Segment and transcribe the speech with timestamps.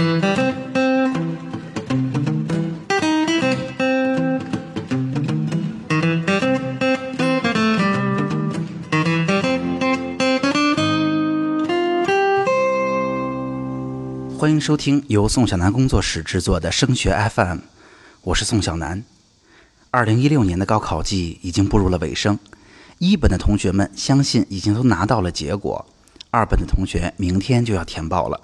[0.00, 0.08] 欢
[14.50, 17.58] 迎收听由宋小南工作室制作的升学 FM，
[18.22, 19.04] 我是宋小南。
[19.90, 22.38] 二零一六年的高考季已经步入了尾声，
[22.96, 25.84] 一本的同学们相信已经都拿到了结果，
[26.30, 28.40] 二本的同学明天就要填报了。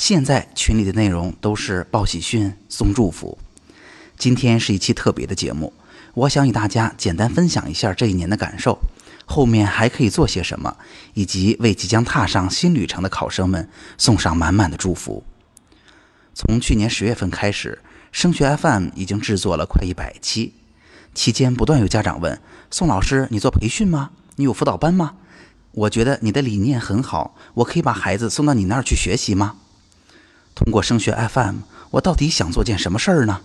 [0.00, 3.36] 现在群里的内容都是报喜讯、送祝福。
[4.16, 5.74] 今天是一期特别的节目，
[6.14, 8.78] 我想与大家简单分享一下这一年的感受。
[9.26, 10.74] 后面还可以做些什么，
[11.12, 15.22] 以及为即将踏上新旅程的考生们送上满满的祝福。
[16.32, 20.54] 从去年十月份开始，升学 FM 已经制作了快一百期，
[21.14, 24.12] 期间不断有家长问宋老师：“你做培训吗？
[24.36, 25.16] 你有辅导班吗？
[25.72, 29.56] 我觉得你的理念很好，我可以把孩子送到你那儿去学习吗？”
[30.60, 31.60] 通过升学 FM，
[31.90, 33.40] 我到底想做件什么事儿呢？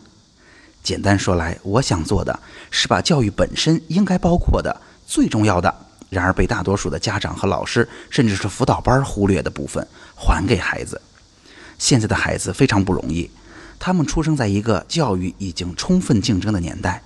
[0.83, 2.37] 简单说来，我想做的
[2.69, 4.81] 是把教育本身应该包括的。
[5.07, 5.73] 最重要的，
[6.09, 11.01] 然而被大多数的家长和老师，甚至是辅导班忽略的部分，还给孩子。
[11.79, 13.31] 现在的孩子非常不容易，
[13.79, 17.01] 他们出生在一个教育已经充分竞争的年代。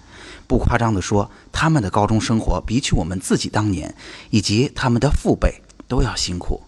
[0.47, 3.93] 不夸张地说，他们的高中生活比起我们自己当年
[4.31, 6.63] 以及他们的父辈都要辛苦。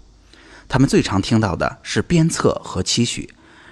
[0.71, 3.29] 他们最常听到的是鞭策和期许，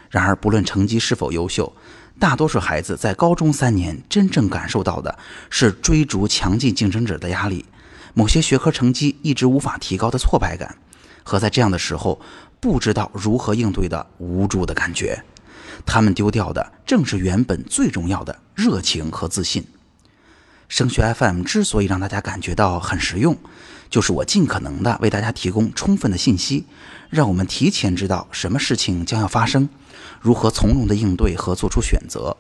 [0.10, 1.74] 然而不论成绩是否优秀。
[2.20, 5.18] 大多数孩子在高中三年真正感受到的
[5.50, 7.64] 是追逐强劲竞争者的压力，
[8.14, 10.76] 某些学科成绩一直无法提高的挫败感，
[11.24, 12.20] 和在这样的时候
[12.60, 15.24] 不知道如何应对的无助的感觉。
[15.86, 19.66] 他们丢掉的正是原本最重要的热情和自信。
[20.68, 23.38] 升学 FM 之所以让大家感觉到很实用，
[23.90, 26.66] 就是我尽可能的为大家提供充分的信息，
[27.10, 29.68] 让我们提前知道什么事情将要发生。
[30.22, 32.38] 如何从容的应对和做出选择？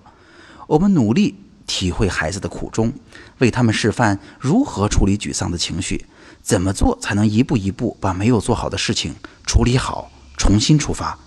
[0.67, 2.94] 我们努力体会孩子的苦衷，
[3.39, 6.05] 为他们示范如何处理沮丧的情绪，
[6.43, 11.17] 怎么做才能一步一步把没有做好的事情处理好，重新出发。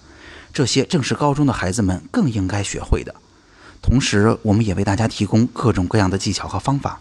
[0.53, 3.15] 这些正是高中的孩子们更应该学会的。
[3.81, 7.01] 同时，我们也为大家提供各种各样的技巧和方法，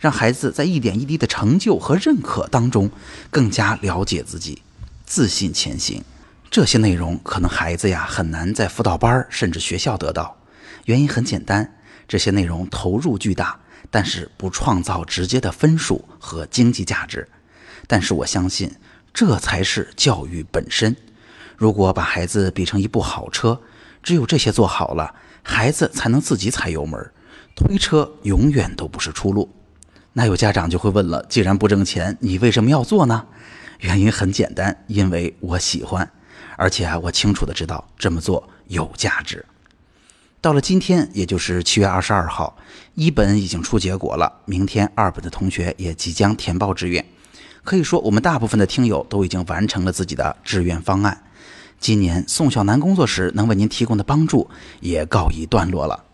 [0.00, 2.90] 让孩子在一点一滴的成就和认可当中，
[3.30, 4.62] 更加了解自己，
[5.04, 6.02] 自信前行。
[6.50, 10.36] 这些内容可能孩子呀很难在辅导班甚至学校得到，
[10.86, 11.76] 原因很简单，
[12.08, 17.28] 这些内容投入巨大，但是不创造直接的分数和经济价值。
[17.86, 18.74] 但是我相信，
[19.12, 20.96] 这才是教育本身。
[21.58, 23.60] 如果把孩子比成一部好车，
[24.02, 27.12] 只有这些做好了，孩子才能自己踩油门，
[27.54, 29.48] 推车永远都不是出路。
[30.12, 33.26] 那有家长就会问了：既然不挣钱，你为什么要做呢？
[33.78, 36.10] 原因很简单，因为我喜欢。
[36.56, 39.46] 而且啊，我清楚的知道这么做有价值。
[40.40, 42.56] 到了今天，也就是七月二十二号，
[42.94, 47.04] 一本已经出结果了，明天二本的同学也即将填报志愿。
[47.62, 51.22] 可以说，我们大部分的听友都已经完成了自己的志愿方案。
[51.78, 54.50] 今年宋小南工作室能为您提供的帮助
[54.80, 56.04] 也告一段落了。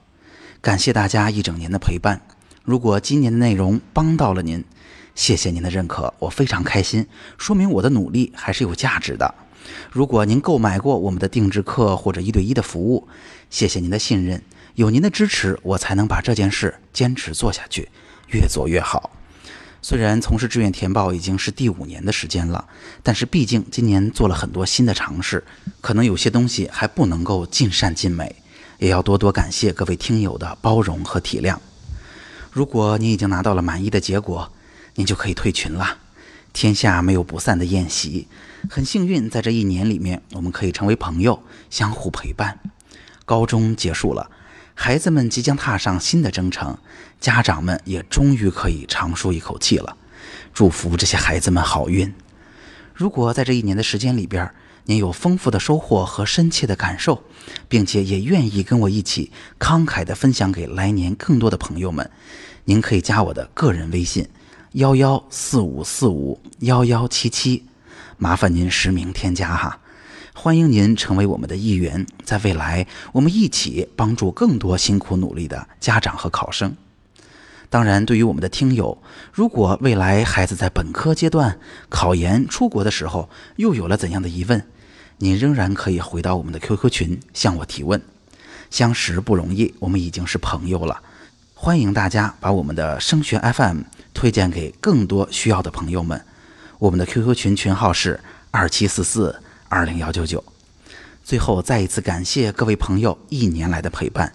[0.60, 2.20] 感谢大家一整年的陪伴。
[2.66, 4.64] 如果今年的内容帮到了您，
[5.14, 7.06] 谢谢您的认可，我非常开心，
[7.38, 9.32] 说明我的努力还是有价值的。
[9.92, 13.06] 如果您购买过我们的定制课或者一对一的服务，
[13.50, 14.42] 谢谢您的信任，
[14.74, 17.88] 有您的支持，我才能把这件事坚持做下去，
[18.30, 19.12] 越做越好。
[19.80, 22.66] 虽然从事志愿填报已经是第五年的时间了，
[23.04, 25.44] 但是毕竟今年做了很多新的尝试，
[25.80, 28.34] 可能有些东西还不能够尽善尽美，
[28.78, 31.56] 也要多多感谢各位听友的包容和体谅。
[32.56, 34.50] 如果你已经拿到了满意的结果，
[34.94, 35.98] 您就可以退群了。
[36.54, 38.28] 天下没有不散的宴席，
[38.70, 42.58] 很幸运，在这一年里面，我们可以成为朋友，相互陪伴。
[43.26, 44.30] 高中结束了，
[44.72, 46.78] 孩子们即将踏上新的征程，
[47.20, 49.94] 家长们也终于可以长舒一口气了。
[50.54, 52.10] 祝福这些孩子们好运。
[52.96, 54.50] 如果在这一年的时间里边，
[54.86, 57.22] 您有丰富的收获和深切的感受，
[57.68, 62.10] 并且也愿意跟我一起慷慨地分享给来年更多的朋友们，
[62.64, 64.26] 您可以加我的个人微信。
[64.72, 67.66] 幺幺四五四五幺幺七七，
[68.16, 69.78] 麻烦您实名添加哈，
[70.32, 76.74] 欢迎您成为我们的一员，在未来我们一起帮助更多辛苦努力的家长和考生。
[77.68, 78.96] 当然，对于我们的听友，
[79.32, 81.58] 如果未来孩子在本科阶段
[81.88, 84.64] 考研出国的时候又有了怎样的疑问，
[85.18, 88.00] 您仍然可以回到我们的 QQ 群向我提问。
[88.70, 91.00] 相识不容易，我们已经是朋友了，
[91.54, 93.82] 欢迎大家把我们的升学 FM。
[94.14, 96.18] 推荐给更多需要的朋友们。
[96.78, 98.18] 我们的 QQ 群群号是
[98.50, 100.42] 二七四四二零幺九九。
[101.22, 104.32] 最后，再一次感谢各位朋友一年来的陪伴，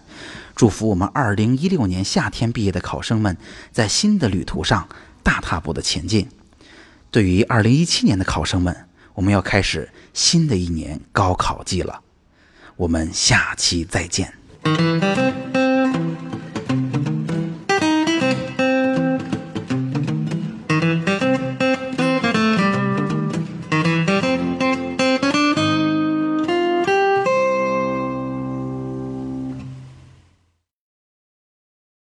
[0.61, 3.35] 祝福我们二零一六年夏天毕业的考生们
[3.71, 4.87] 在新的旅途上
[5.23, 6.29] 大踏步的前进。
[7.09, 8.85] 对于二零一七年的考生们，
[9.15, 12.01] 我们要开始新的一年高考季了。
[12.75, 14.31] 我们下期再见。